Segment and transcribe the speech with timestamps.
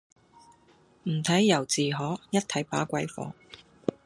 [1.03, 3.35] 唔睇由自可,一睇把鬼火